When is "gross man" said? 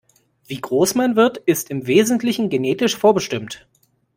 0.59-1.15